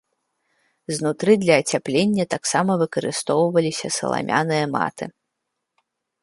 [0.99, 5.05] Знутры для ацяплення таксама выкарыстоўваліся саламяныя маты.